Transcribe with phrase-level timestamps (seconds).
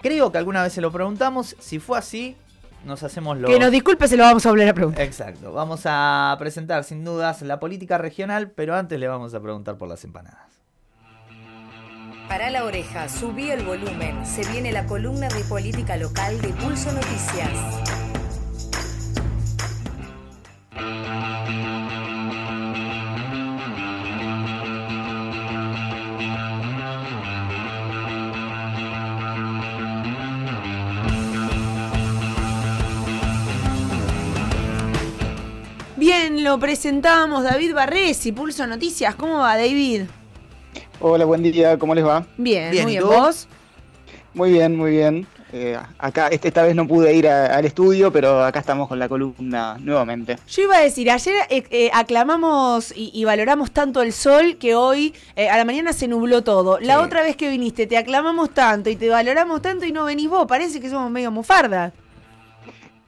[0.00, 1.56] Creo que alguna vez se lo preguntamos.
[1.58, 2.36] Si fue así,
[2.84, 3.48] nos hacemos lo.
[3.48, 5.04] Que nos disculpe, se lo vamos a volver a preguntar.
[5.04, 5.52] Exacto.
[5.52, 9.88] Vamos a presentar sin dudas la política regional, pero antes le vamos a preguntar por
[9.88, 10.46] las empanadas.
[12.28, 14.24] Para la oreja, subí el volumen.
[14.24, 18.07] Se viene la columna de política local de Pulso Noticias.
[36.38, 39.16] Lo presentamos David Barresi, Pulso Noticias.
[39.16, 40.02] ¿Cómo va, David?
[41.00, 42.24] Hola, buen día, ¿cómo les va?
[42.36, 43.08] Bien, Bien, muy ¿y bien.
[43.08, 43.48] ¿Vos?
[44.34, 45.26] Muy bien, muy bien.
[45.52, 49.00] Eh, acá, este- esta vez no pude ir a- al estudio, pero acá estamos con
[49.00, 50.38] la columna nuevamente.
[50.48, 54.76] Yo iba a decir, ayer eh, eh, aclamamos y, y valoramos tanto el sol que
[54.76, 56.78] hoy eh, a la mañana se nubló todo.
[56.78, 57.04] La Sí.
[57.04, 60.46] otra vez que viniste te aclamamos tanto y te valoramos tanto y no venís vos.
[60.46, 61.92] Parece que somos medio mufarda.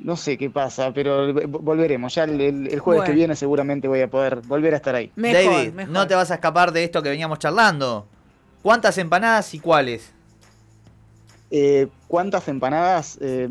[0.02, 2.14] No sé qué pasa, pero volveremos.
[2.14, 3.04] Ya el, el- el jueves Bueno.
[3.04, 5.10] que viene seguramente voy a poder volver a estar ahí.
[5.16, 5.92] Mejor, David, mejor.
[5.92, 8.06] no te vas a escapar de esto que veníamos charlando.
[8.62, 10.10] ¿Cuántas empanadas y cuáles?
[11.52, 13.18] Eh, ¿Cuántas empanadas?
[13.20, 13.48] Eh,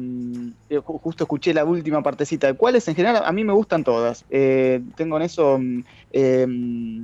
[0.70, 2.54] eh, ju- justo escuché la última partecita.
[2.54, 2.88] ¿Cuáles?
[2.88, 4.24] En general, a mí me gustan todas.
[4.30, 5.84] Eh, tengo en eso mm, mm,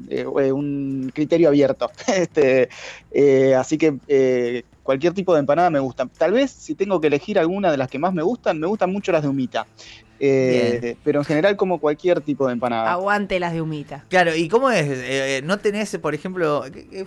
[0.09, 1.91] eh, eh, un criterio abierto.
[2.07, 2.69] este,
[3.11, 6.05] eh, así que eh, cualquier tipo de empanada me gusta.
[6.05, 8.91] Tal vez, si tengo que elegir alguna de las que más me gustan, me gustan
[8.93, 9.65] mucho las de humita.
[10.17, 12.89] Eh, pero en general, como cualquier tipo de empanada.
[12.93, 14.05] Aguante las de humita.
[14.09, 14.85] Claro, ¿y cómo es?
[14.87, 17.05] Eh, eh, ¿No tenés, por ejemplo, eh,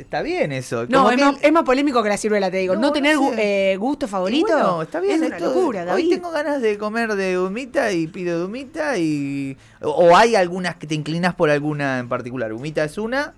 [0.00, 0.86] está bien eso?
[0.88, 2.74] No, Como es que- más, es más polémico que la ciruela, te digo.
[2.74, 3.72] No, ¿No, no tener gu- sé.
[3.72, 4.48] eh, gusto favorito?
[4.52, 8.08] bueno, está bien, Es una esto- locura, Hoy tengo ganas de comer de humita y
[8.08, 9.56] pido de humita y...
[9.80, 12.52] O, o hay algunas que te inclinas por alguna en particular.
[12.52, 13.34] Humita es una.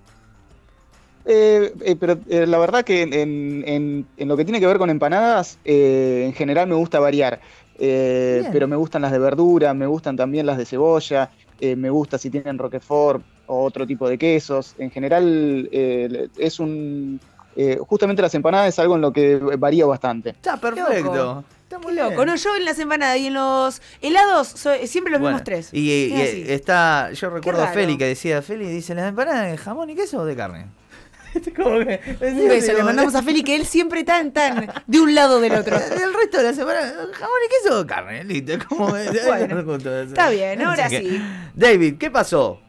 [1.26, 3.12] Eh, eh, pero eh, la verdad que en,
[3.66, 7.40] en- en lo que tiene que ver con empanadas, eh, en general me gusta variar.
[7.82, 11.88] Eh, pero me gustan las de verdura, me gustan también las de cebolla, eh, me
[11.88, 14.74] gusta si tienen roquefort o otro tipo de quesos.
[14.78, 17.20] En general eh, es un...
[17.56, 20.30] eh, justamente las empanadas es algo en lo que varía bastante.
[20.30, 21.44] Está perfecto.
[21.62, 22.26] Está muy Qué loco.
[22.26, 25.70] No, yo en las empanadas y en los helados soy- siempre los Bueno, mismos tres.
[25.72, 27.68] Y, y- está, yo recuerdo a.
[27.68, 30.66] Feli que decía, Feli dice, ¿las empanadas de jamón y queso o de carne?
[31.56, 35.14] Como que- Un beso, le mandamos a Feli que él siempre tan, tan de un
[35.14, 35.76] lado del otro.
[36.04, 36.80] El resto de la semana,
[37.12, 38.52] jamón y queso carne, listo.
[38.68, 41.22] Como, Bueno, Está bien, ahora Así que- sí.
[41.54, 42.60] David, ¿qué pasó?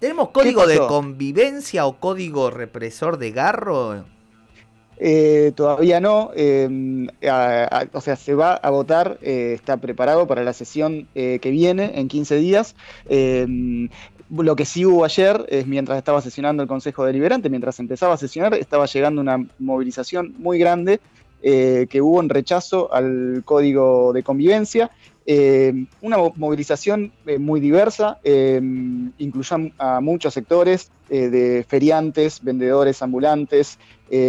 [0.00, 4.04] ¿Tenemos código de convivencia o código represor de garro?
[4.98, 10.26] Eh, todavía no, eh, a- a- o sea, se va a votar, eh, está preparado
[10.26, 12.74] para la sesión eh, que viene en 15 días.
[14.28, 18.16] Lo que sí hubo ayer es mientras estaba sesionando el Consejo Deliberante, mientras empezaba a
[18.16, 21.00] sesionar, estaba llegando una movilización muy grande
[21.42, 24.90] eh, que hubo en rechazo al código de convivencia.
[25.26, 33.78] Eh, una mo- movilización eh, muy diversa, incluyó a, muchos sectores de feriantes, vendedores ambulantes,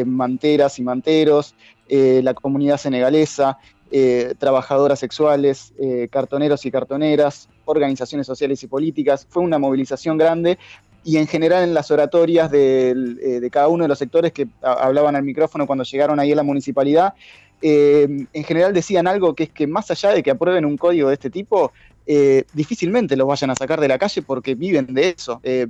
[0.05, 1.55] manteras y manteros,
[1.89, 3.57] la comunidad senegalesa,
[3.89, 9.25] eh, trabajadoras sexuales, eh, cartoneros y cartoneras, organizaciones sociales y políticas.
[9.29, 10.57] Fue una movilización grande
[11.03, 15.15] y en general en las oratorias eh, de cada uno de los sectores que hablaban
[15.15, 17.13] al micrófono cuando llegaron ahí a la municipalidad,
[17.59, 21.15] en general decían algo que es que más allá de que aprueben un código de
[21.15, 21.71] este tipo,
[22.09, 25.41] eh, difícilmente los vayan a sacar de la calle porque viven de eso.
[25.43, 25.67] Eh,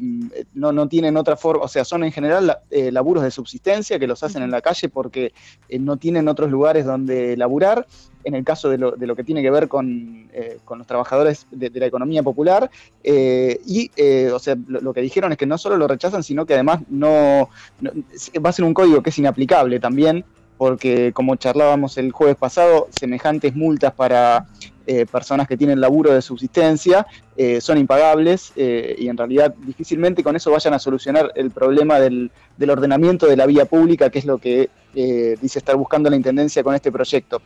[0.54, 4.06] no, no tienen otra forma, o sea, son en general eh, laburos de subsistencia que
[4.06, 5.34] los hacen en la calle porque
[5.80, 7.88] no tienen otros lugares donde laburar.
[8.24, 10.30] En el caso de lo, de lo que tiene que ver con,
[10.66, 12.70] con los trabajadores de, la economía popular.
[13.04, 13.90] y,
[14.32, 17.50] o sea, lo, que dijeron es que no solo lo rechazan, sino que además no-
[18.46, 20.26] va a ser un código que es inaplicable también,
[20.58, 24.46] porque como charlábamos el jueves pasado, semejantes multas para
[24.90, 27.06] eh, personas que tienen laburo de subsistencia
[27.36, 32.00] eh, son impagables eh, y en realidad difícilmente con eso vayan a solucionar el problema
[32.00, 32.32] del,
[32.70, 36.74] ordenamiento de la vía pública, que es lo que dice estar buscando la Intendencia con
[36.74, 37.42] este proyecto.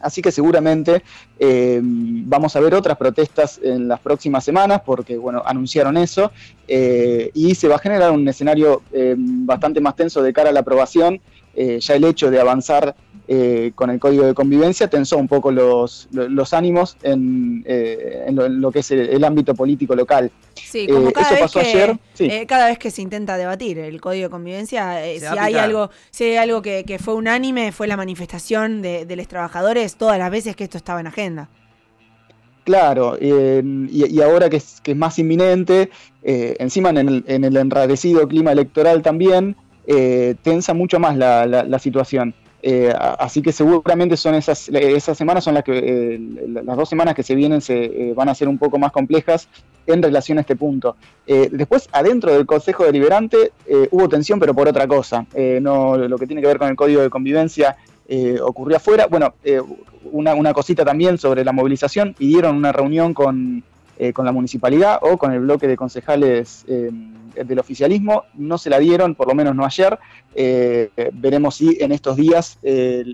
[0.00, 1.02] Así que seguramente
[1.38, 6.32] vamos a ver otras protestas en las próximas semanas porque, bueno, anunciaron eso
[6.66, 8.82] y se va a generar un escenario
[9.16, 11.20] bastante más tenso de cara a la aprobación.
[11.54, 12.96] Ya el hecho de avanzar
[13.32, 18.24] eh, con el código de convivencia tensó un poco los, lo- los ánimos en, eh,
[18.26, 20.32] en lo, en lo que es el, el ámbito político local.
[20.54, 22.24] Sí, como Eh, cada eso vez pasó que, ayer, sí.
[22.26, 25.90] eh, cada vez que se intenta debatir el código de convivencia, eh, si hay algo,
[26.10, 30.18] si hay algo que, que fue unánime, fue la manifestación de, de los trabajadores todas
[30.18, 31.48] las veces que esto estaba en agenda.
[32.64, 35.90] Claro, eh, y, y ahora que es, que es más inminente,
[36.22, 39.56] eh, encima en el, en el enrarecido clima electoral también,
[39.86, 42.34] eh, tensa mucho más la, la- la situación.
[42.62, 44.70] Eh, así que seguramente son esas,
[45.14, 48.34] semanas son las que eh, las dos semanas que se vienen se eh, van a
[48.34, 49.48] ser un poco más complejas
[49.86, 50.94] en relación a este punto.
[51.26, 53.50] después, adentro del Consejo Deliberante
[53.90, 55.26] hubo tensión, pero por otra cosa.
[55.60, 57.76] no lo que tiene que ver con el Código de Convivencia
[58.42, 59.06] ocurrió afuera.
[59.08, 59.34] Bueno,
[60.12, 62.14] una, una cosita también sobre la movilización.
[62.14, 63.64] Pidieron una reunión con
[64.14, 66.64] con la municipalidad o con el bloque de concejales
[67.34, 68.24] del oficialismo.
[68.34, 69.98] No se la dieron, por lo menos no ayer.
[70.34, 72.58] Eh, veremos si en estos días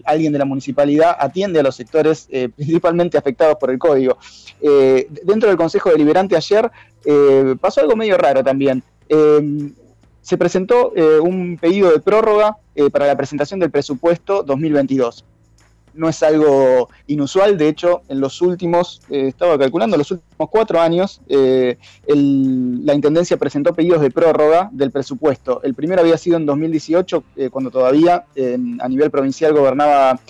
[0.04, 4.18] alguien de la municipalidad atiende a los sectores principalmente afectados por el código.
[4.60, 6.70] dentro del Consejo Deliberante ayer
[7.60, 8.82] pasó algo medio raro también
[10.20, 10.92] se presentó
[11.22, 12.56] un pedido de prórroga
[12.92, 15.24] para la presentación del presupuesto 2022
[15.96, 20.80] no es algo inusual, de hecho, en los últimos, eh, estaba calculando, los últimos cuatro
[20.80, 25.60] años, eh, la Intendencia presentó pedidos de prórroga del presupuesto.
[25.62, 28.24] El primero había sido en 2018, eh, cuando todavía
[28.80, 30.20] a nivel provincial gobernaba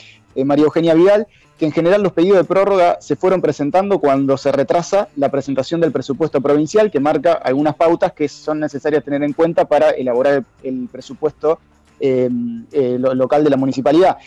[0.45, 1.27] María Eugenia Vidal,
[1.59, 5.81] que en general los pedidos de prórroga se fueron presentando cuando se retrasa la presentación
[5.81, 10.45] del presupuesto provincial, que marca algunas pautas que son necesarias tener en cuenta para elaborar
[10.63, 11.59] el, presupuesto
[12.01, 14.19] local de la municipalidad.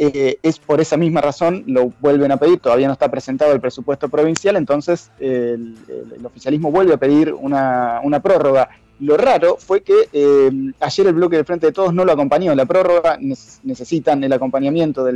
[0.00, 3.60] Eh, es por esa misma razón, lo vuelven a pedir, todavía no está presentado el
[3.60, 5.76] presupuesto provincial, entonces el,
[6.22, 8.68] oficialismo vuelve a pedir una, prórroga.
[9.00, 12.54] Lo raro fue que eh, ayer el bloque del Frente de Todos no lo acompañó.
[12.54, 13.18] La prórroga
[13.62, 15.12] necesitan el acompañamiento eh,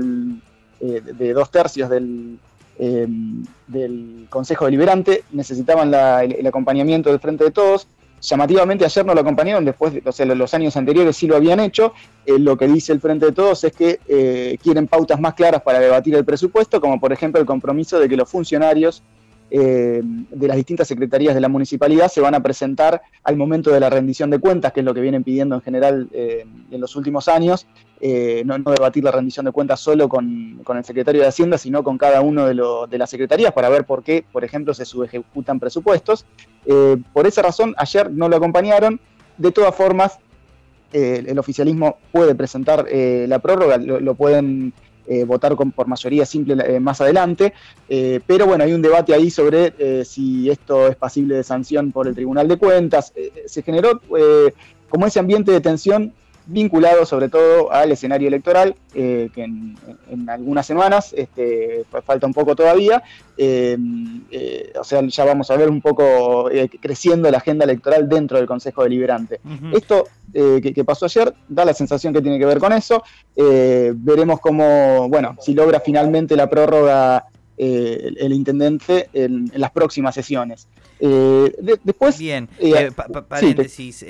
[0.81, 2.39] de dos tercios del
[4.29, 7.87] Consejo Deliberante, necesitaban el acompañamiento del Frente de Todos
[8.23, 11.93] Llamativamente ayer no lo acompañaron, después, o los años anteriores sí lo habían hecho.
[12.25, 15.63] Eh, lo que dice el Frente de Todos es que eh, quieren pautas más claras
[15.63, 19.03] para debatir el presupuesto, como por ejemplo el compromiso de que los funcionarios
[19.51, 23.81] eh, de las distintas secretarías de la municipalidad se van a presentar al momento de
[23.81, 27.27] la rendición de cuentas, que es lo que vienen pidiendo en general en los últimos
[27.27, 27.67] años,
[28.03, 31.97] eh, no, debatir la rendición de cuentas solo con, el secretario de Hacienda, sino con
[31.97, 32.55] cada uno de,
[32.91, 36.27] de, las secretarías para ver por qué, por ejemplo, se subejecutan presupuestos.
[37.13, 39.01] por esa razón, ayer no lo acompañaron.
[39.39, 40.19] De todas formas,
[40.93, 44.75] el oficialismo puede presentar la prórroga, lo pueden
[45.09, 47.53] eh, votar con, por mayoría simple eh, más adelante.
[47.89, 52.07] Eh, pero bueno, hay un debate ahí sobre si esto es pasible de sanción por
[52.07, 53.13] el Tribunal de Cuentas.
[53.47, 54.01] se generó
[54.89, 56.15] como ese ambiente de tensión
[56.47, 59.77] vinculado sobre todo al escenario electoral, que en,
[60.29, 63.03] algunas semanas este, falta un poco todavía.
[63.39, 66.51] o sea, ya vamos a ver un poco
[66.81, 69.41] creciendo la agenda electoral dentro del Consejo Deliberante.
[69.73, 70.05] Esto
[70.35, 73.03] eh, que, pasó ayer, da la sensación que tiene que ver con eso.
[73.37, 77.27] Eh, veremos cómo, bueno, si logra finalmente la prórroga
[77.65, 80.67] eh, el, intendente en, las próximas sesiones.
[81.01, 82.19] después.
[82.19, 82.49] Bien,
[83.29, 84.05] paréntesis.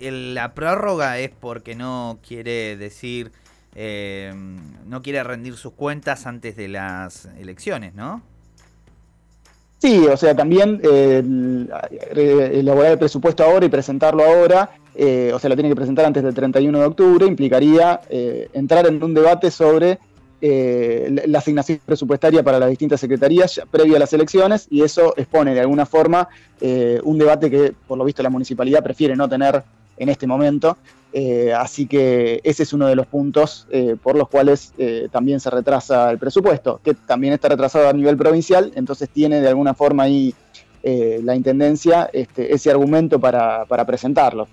[0.00, 3.32] la prórroga es porque no quiere decir.
[3.74, 8.22] no quiere rendir sus cuentas antes de las elecciones, ¿no?
[9.78, 10.80] Sí, o sea, también
[12.14, 16.22] elaborar el presupuesto ahora y presentarlo ahora eh, o sea, lo tiene que presentar antes
[16.22, 19.98] del 31 de octubre, implicaría eh, entrar en un debate sobre
[20.44, 25.54] eh, la asignación presupuestaria para las distintas secretarías previa a las elecciones y eso expone
[25.54, 26.28] de alguna forma
[27.02, 29.64] un debate que por lo visto la municipalidad prefiere no tener
[29.96, 30.76] en este momento.
[31.56, 33.66] así que ese es uno de los puntos
[34.00, 34.72] por los cuales
[35.10, 39.48] también se retrasa el presupuesto, que también está retrasado a nivel provincial, entonces tiene de
[39.48, 40.32] alguna forma ahí
[40.84, 44.46] la Intendencia este, ese argumento para presentarlo.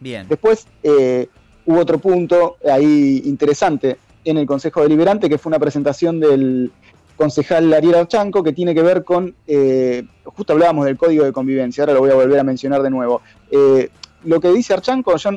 [0.00, 0.26] Bien.
[0.28, 1.28] Después eh,
[1.66, 6.70] hubo otro punto ahí interesante en el Consejo Deliberante, que fue una presentación del
[7.16, 11.82] concejal Ariel Archanco, que tiene que ver con, eh, justo hablábamos del código de convivencia,
[11.82, 13.20] ahora lo voy a volver a mencionar de nuevo.
[13.50, 13.90] Eh,
[14.24, 15.30] lo que dice Archanco, yo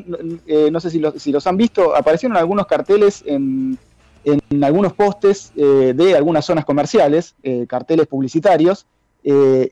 [0.70, 3.78] no sé si, los han visto, aparecieron algunos carteles en,
[4.24, 7.34] en algunos postes de algunas zonas comerciales,
[7.66, 8.86] carteles publicitarios.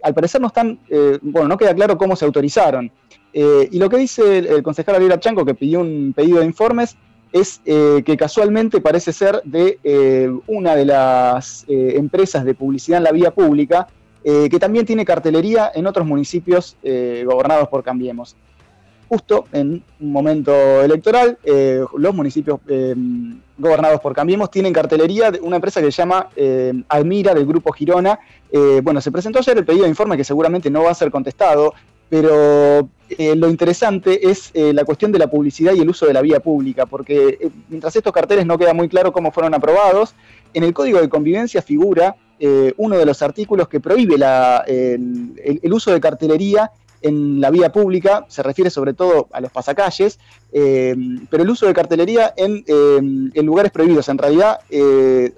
[0.03, 0.79] al parecer no están,
[1.21, 2.91] bueno, no queda claro cómo se autorizaron.
[3.33, 6.97] Eh, y lo que dice el, concejal Ariel Chanco, que pidió un pedido de informes,
[7.33, 13.05] es eh, que casualmente parece ser de eh, una de las empresas de publicidad en
[13.05, 13.89] la vía pública,
[14.25, 18.37] que también tiene cartelería en otros municipios gobernados por Cambiemos.
[19.09, 21.39] Justo en un momento electoral,
[21.97, 22.61] los municipios
[23.59, 26.29] gobernados por Cambiemos tienen cartelería de una empresa que se llama
[26.89, 28.21] Almira del Grupo Girona.
[28.85, 31.75] bueno, se presentó ayer el pedido de informe que seguramente no va a ser contestado
[32.13, 36.13] pero eh, lo interesante es eh, la cuestión de la publicidad y el uso de
[36.13, 40.15] la vía pública, porque eh, mientras estos carteles no queda muy claro cómo fueron aprobados,
[40.53, 42.15] en el Código de Convivencia figura
[42.77, 44.17] uno de los artículos que prohíbe
[44.67, 50.19] el, uso de cartelería en la vía pública, se refiere sobre todo a los pasacalles,
[50.53, 50.97] eh,
[51.31, 54.59] pero el uso de cartelería en, lugares prohibidos, en realidad,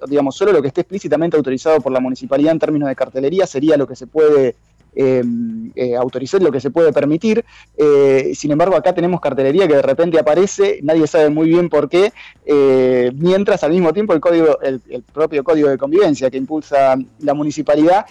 [0.07, 3.77] digamos, solo lo que esté explícitamente autorizado por la municipalidad en términos de cartelería sería
[3.77, 4.55] lo que se puede
[4.97, 7.43] Em, eh, autorizar lo que se puede permitir.
[7.77, 11.89] Eh, sin embargo, acá tenemos cartelería que de repente aparece, nadie sabe muy bien por
[11.89, 12.13] qué,
[12.45, 14.79] eh, mientras al mismo tiempo el código, el,
[15.13, 18.05] propio código de convivencia que impulsa la municipalidad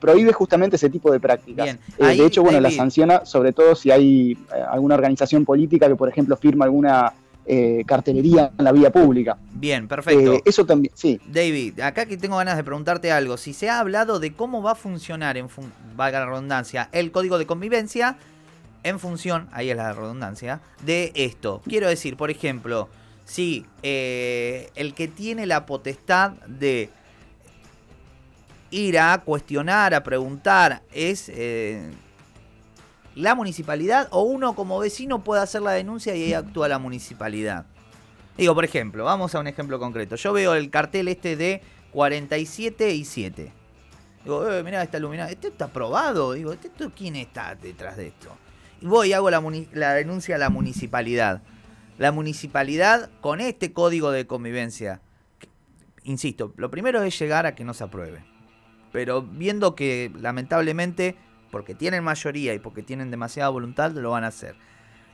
[0.00, 1.76] prohíbe justamente ese tipo de prácticas.
[1.98, 4.36] de hecho, bueno, la sanciona sobre todo si hay
[4.70, 7.12] alguna organización política que, por ejemplo, firma alguna
[7.44, 9.36] eh, cartelería en la vía pública.
[9.52, 10.34] Bien, perfecto.
[10.34, 11.20] Eh, eso también, sí.
[11.26, 13.36] David, acá que tengo ganas de preguntarte algo.
[13.36, 15.48] Si se ha hablado de cómo va a funcionar, en
[15.96, 18.16] valga la redundancia, el código de convivencia
[18.84, 21.62] en función, ahí es la redundancia, de esto.
[21.66, 22.88] Quiero decir, por ejemplo,
[23.24, 26.90] si eh, el que tiene la potestad de
[28.70, 31.30] ir a cuestionar, a preguntar, es
[33.14, 37.66] la municipalidad o uno como vecino puede hacer la denuncia y ahí actúa la municipalidad.
[38.36, 40.16] Digo, por ejemplo, vamos a un ejemplo concreto.
[40.16, 43.52] Yo veo el cartel este de 47 y 7.
[44.24, 45.30] Digo, eh, mirá, está iluminado.
[45.30, 46.32] Este está aprobado.
[46.32, 48.30] Digo, ¿este, ¿quién está detrás de esto?
[48.80, 51.42] Y voy y hago la denuncia a la municipalidad.
[51.98, 55.02] La municipalidad con este código de convivencia.
[56.04, 58.24] Insisto, lo primero es llegar a que no se apruebe.
[58.92, 61.16] Pero viendo que lamentablemente
[61.52, 64.56] porque tienen mayoría y porque tienen demasiada voluntad, lo van a hacer.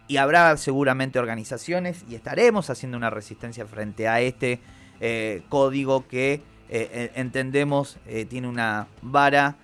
[0.07, 4.61] Y habrá seguramente organizaciones y estaremos haciendo una resistencia frente a este
[5.01, 6.41] eh, código que eh,
[6.71, 7.99] eh, entendemos
[8.31, 9.57] tiene una vara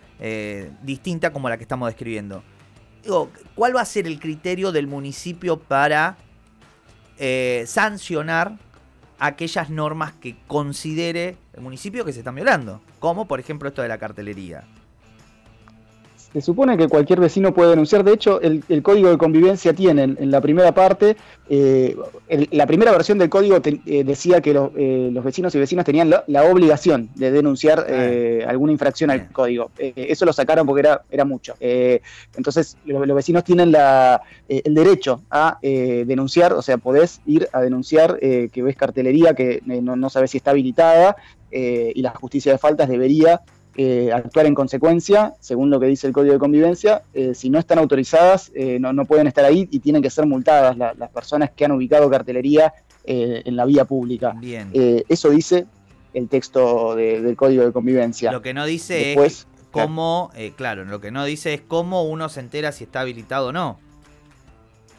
[0.83, 2.43] distinta como la que estamos describiendo.
[3.55, 6.17] ¿Cuál va a ser el criterio del municipio para
[7.67, 8.59] sancionar
[9.19, 12.81] aquellas normas que considere el municipio que se están violando?
[12.99, 14.65] Como por ejemplo esto de la cartelería.
[16.35, 18.03] Se supone que cualquier vecino puede denunciar.
[18.03, 21.17] De hecho, el, código de convivencia tiene en, la primera parte,
[21.49, 21.97] eh,
[22.51, 26.45] la primera versión del código eh, decía que eh, los vecinos y vecinas tenían la,
[26.45, 28.51] obligación de denunciar ah.
[28.51, 29.71] alguna infracción al código.
[29.79, 31.55] eso lo sacaron porque era, era mucho.
[31.61, 38.19] entonces, los, vecinos tienen la, el derecho a denunciar, o sea, podés ir a denunciar
[38.19, 41.15] que ves cartelería que no, no sabes si está habilitada
[41.53, 43.41] y la justicia de faltas debería
[43.77, 47.03] eh, actuar en consecuencia, según lo que dice el Código de Convivencia.
[47.13, 50.77] Eh, si no están autorizadas, eh, no, pueden estar ahí y tienen que ser multadas
[50.77, 52.73] las personas que han ubicado cartelería
[53.07, 54.35] en la vía pública.
[54.39, 54.71] Bien.
[54.73, 55.67] eso dice
[56.15, 58.33] el texto del Código de Convivencia.
[58.33, 62.41] Lo que no dice es cómo, claro, lo que no dice es cómo uno se
[62.41, 63.79] entera si está habilitado o no.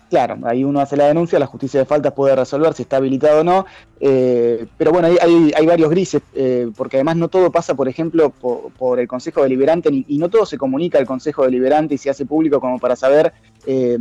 [0.10, 3.42] Claro, ahí uno hace la denuncia, la justicia de faltas puede resolver si está habilitado
[3.42, 3.66] o no,
[4.00, 8.30] eh, pero bueno, hay, hay, varios grises, eh, porque además no todo pasa, por ejemplo,
[8.30, 12.26] por, el Consejo Deliberante, y no todo se comunica al Consejo Deliberante y se hace
[12.26, 13.34] público como para saber
[13.66, 13.98] eh,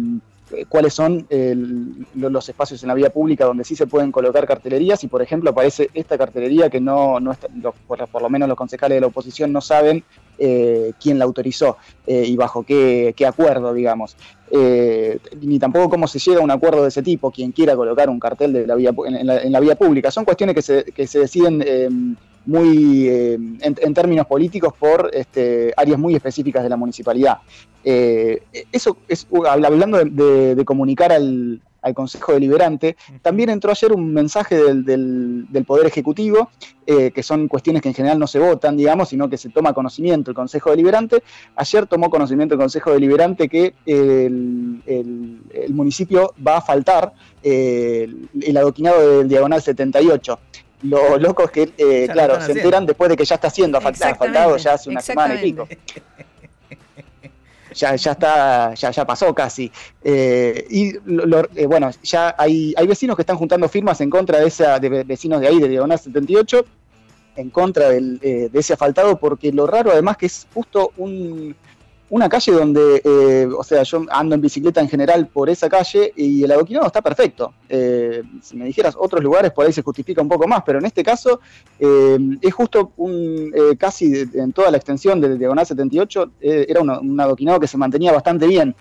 [0.68, 1.26] cuáles son
[2.14, 5.50] los espacios en la vía pública donde sí se pueden colocar cartelerías, y por ejemplo
[5.50, 7.48] aparece esta cartelería que no, no está,
[7.86, 10.04] por, lo menos los concejales de la oposición no saben
[10.36, 14.16] quién la autorizó y bajo qué, acuerdo, digamos.
[14.50, 18.08] Eh, ni tampoco cómo se llega a un acuerdo de ese tipo, quien quiera colocar
[18.08, 20.10] un cartel de la vía, en, la, vía pública.
[20.10, 21.88] Son cuestiones que se, que se deciden eh,
[22.46, 27.38] muy eh, en, términos políticos por este, áreas muy específicas de la municipalidad.
[27.82, 32.96] eso es, hablando de comunicar al, al Consejo Deliberante.
[33.22, 36.50] También entró ayer un mensaje del, Poder Ejecutivo,
[36.86, 39.72] eh, que son cuestiones que en general no se votan, digamos, sino que se toma
[39.72, 41.22] conocimiento el Consejo Deliberante.
[41.56, 44.82] Ayer tomó conocimiento el Consejo Deliberante que el,
[45.72, 48.08] municipio va a faltar eh,
[48.40, 50.38] el, adoquinado del Diagonal 78
[50.84, 54.74] los locos que, eh, claro, se enteran después de que ya está siendo asfaltado ya
[54.74, 55.68] hace una semana y pico.
[57.74, 59.70] ya, ya está, ya, ya pasó casi.
[60.02, 64.46] Eh, y eh, bueno, ya hay, hay vecinos que están juntando firmas en contra de
[64.46, 66.64] esa, de vecinos de ahí, de Diagonal 78,
[67.36, 71.54] en contra del, eh, de ese asfaltado, porque lo raro además que es justo un,
[72.14, 76.12] una calle donde, eh, o sea, yo ando en bicicleta en general por esa calle
[76.14, 77.54] y el adoquinado está perfecto.
[77.68, 80.84] Eh, si me dijeras otros lugares, por ahí se justifica un poco más, pero en
[80.84, 81.40] este caso
[81.76, 87.58] eh, es justo un casi en toda la extensión del Diagonal 78, era un adoquinado
[87.58, 88.76] que se mantenía bastante bien.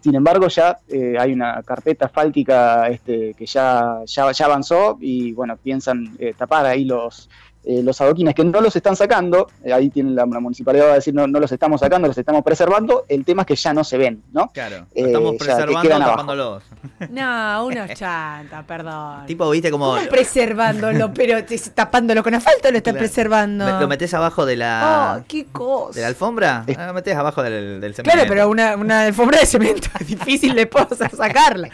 [0.00, 0.80] Sin embargo, ya
[1.20, 7.28] hay una carpeta asfáltica este, que ya, ya, avanzó y bueno, piensan tapar ahí los,
[7.64, 10.94] eh, los adoquines que no los están sacando, eh, ahí tiene la, municipalidad va a
[10.94, 13.84] decir no, no los estamos sacando, los estamos preservando, el tema es que ya no
[13.84, 14.48] se ven, ¿no?
[14.48, 16.62] Claro, estamos preservando tapándolos.
[17.10, 19.26] No, uno chanta, perdón.
[19.26, 19.96] Tipo, viste como...
[20.10, 21.38] preservándolo, pero
[21.74, 23.80] tapándolo con asfalto lo estás preservando.
[23.80, 25.18] Lo metes abajo de la...
[25.18, 25.94] Oh, qué cosa.
[25.94, 26.64] ¿De la alfombra?
[26.76, 28.02] Ah, lo metes abajo del, cemento.
[28.02, 31.68] Claro, pero una, una alfombra de cemento es difícil de poder sacarla.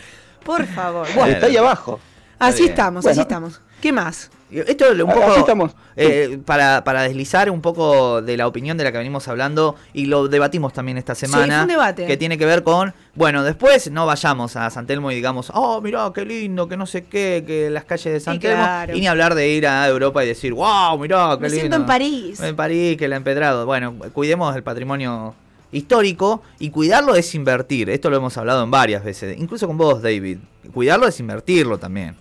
[0.44, 1.06] Por favor.
[1.14, 2.00] Bueno, está ahí abajo.
[2.38, 3.60] Así estamos, así estamos.
[3.80, 4.30] ¿Qué más?
[4.50, 8.92] Esto es un poco eh, para, para, deslizar un poco de la opinión de la
[8.92, 11.62] que venimos hablando y lo debatimos también esta semana.
[11.62, 12.06] un debate.
[12.06, 15.82] Que tiene que ver con, bueno, después no vayamos a San Telmo y digamos, oh,
[15.82, 18.64] mirá, qué lindo, que no sé qué, que las calles de San Telmo.
[18.94, 21.60] Y ni hablar de ir a Europa y decir, wow, mirá, qué Me lindo.
[21.60, 22.40] Siento en París.
[22.40, 23.66] En París, que la empedrado.
[23.66, 25.34] Bueno, cuidemos el patrimonio
[25.72, 27.90] histórico y cuidarlo es invertir.
[27.90, 30.38] Esto lo hemos hablado en varias veces, incluso con vos, David.
[30.72, 32.16] Cuidarlo es invertirlo también.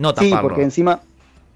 [0.00, 0.36] No taparlo.
[0.36, 1.00] Sí, porque encima,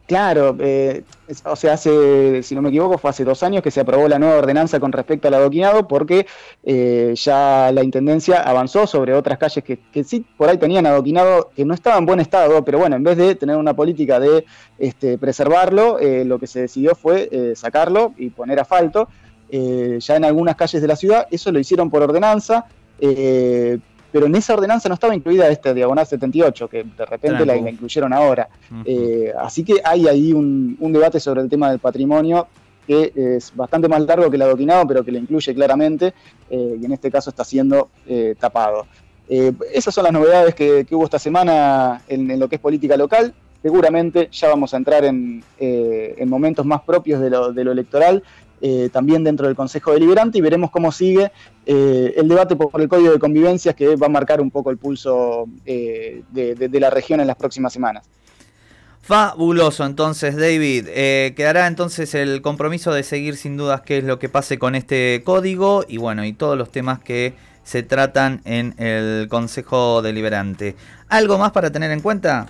[0.06, 1.02] claro, eh,
[1.46, 4.18] o sea, hace, si no me equivoco, fue hace dos años que se aprobó la
[4.18, 6.26] nueva ordenanza con respecto al adoquinado porque
[6.62, 11.52] eh, ya la Intendencia avanzó sobre otras calles que, que, sí por ahí tenían adoquinado
[11.56, 14.44] que no estaba en buen estado, pero bueno, en vez de tener una política de
[14.78, 19.08] este, preservarlo, eh, lo que se decidió fue sacarlo y poner asfalto.
[19.50, 22.66] ya en algunas calles de la ciudad, eso lo hicieron por ordenanza,
[24.14, 28.12] pero en esa ordenanza no estaba incluida esta diagonal 78, que de repente la, incluyeron
[28.12, 28.48] ahora.
[28.84, 32.46] Eh, así que hay ahí un, debate sobre el tema del patrimonio
[32.86, 36.14] que es bastante más largo que el adoquinado, pero que lo incluye claramente,
[36.48, 38.86] eh, y en este caso está siendo eh, tapado.
[39.28, 43.34] esas son las novedades que, hubo esta semana en, lo que es política local.
[43.62, 45.42] Seguramente ya vamos a entrar en,
[46.24, 47.30] momentos más propios de
[47.64, 48.22] lo electoral
[48.60, 51.32] eh, también dentro del Consejo Deliberante y veremos cómo sigue
[51.66, 54.78] eh, el debate por el Código de Convivencias que va a marcar un poco el
[54.78, 58.04] pulso eh, de, la región en las próximas semanas.
[59.02, 60.86] Fabuloso, entonces David.
[61.34, 65.22] quedará entonces el compromiso de seguir sin dudas qué es lo que pase con este
[65.24, 67.34] código y bueno, y todos los temas que
[67.64, 70.76] se tratan en el Consejo Deliberante.
[71.08, 72.46] ¿Algo más para tener en cuenta?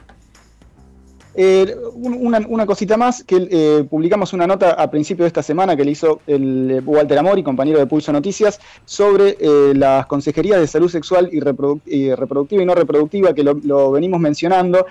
[1.37, 5.85] Eh, una, cosita más, que eh, publicamos una nota a principio de esta semana que
[5.85, 9.37] le hizo el eh, Walter Amori, compañero de Pulso Noticias, sobre
[9.75, 14.87] las consejerías de salud sexual y, reproductiva y no reproductiva, que lo venimos mencionando,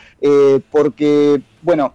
[0.71, 1.93] porque bueno,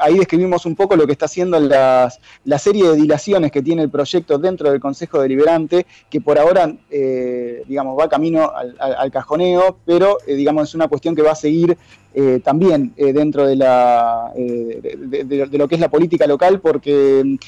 [0.00, 3.90] ahí describimos un poco lo que está haciendo la serie de dilaciones que tiene el
[3.90, 10.18] proyecto dentro del Consejo Deliberante, que por ahora, eh, digamos, va camino al, cajoneo, pero,
[10.26, 11.76] eh, digamos, es una cuestión que va a seguir
[12.14, 17.38] eh, también dentro de, la, de, lo que es la política local, porque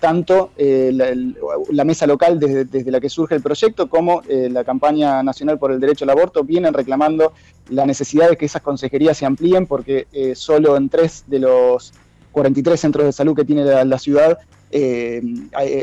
[0.00, 5.58] tanto la, mesa local desde, desde, la que surge el proyecto como la campaña nacional
[5.58, 7.32] por el derecho al aborto vienen reclamando
[7.68, 11.92] la necesidad de que esas consejerías se amplíen, porque solo en tres de los
[12.36, 14.36] 43 centros de salud que tiene la, ciudad
[14.70, 15.22] eh,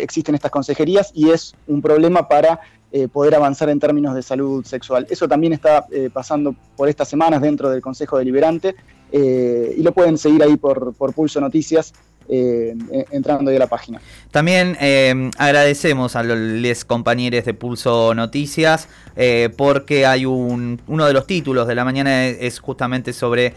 [0.04, 2.60] existen estas consejerías y es un problema para
[2.92, 5.08] eh, poder avanzar en términos de salud sexual.
[5.10, 8.76] Eso también está eh, pasando por estas semanas dentro del Consejo Deliberante
[9.12, 11.94] y lo pueden seguir ahí por, por Pulso Noticias
[12.30, 12.74] eh,
[13.12, 14.00] entrando ahí a la página.
[14.32, 21.14] También eh, agradecemos a los compañeros de Pulso Noticias eh, porque hay un, uno de
[21.14, 23.54] los títulos de la mañana es justamente sobre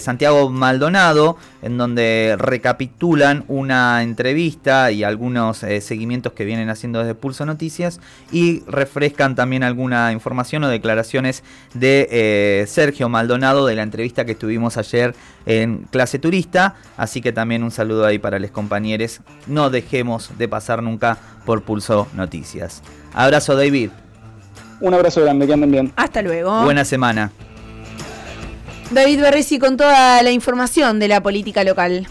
[0.00, 7.44] Santiago Maldonado, en donde recapitulan una entrevista y algunos seguimientos que vienen haciendo desde Pulso
[7.44, 8.00] Noticias
[8.32, 14.78] y refrescan también alguna información o declaraciones de Sergio Maldonado de la entrevista que tuvimos
[14.78, 19.20] ayer en clase turista, así que también un saludo ahí para los compañeros.
[19.48, 22.82] No dejemos de pasar nunca por Pulso Noticias.
[23.12, 23.90] Abrazo David.
[24.80, 25.92] Un abrazo grande, que anden bien.
[25.96, 26.62] Hasta luego.
[26.62, 27.32] Buena semana.
[28.92, 32.06] David Berresi con toda la información de la política local.